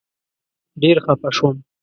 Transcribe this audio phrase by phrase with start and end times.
[0.81, 1.55] ډېر خپه شوم.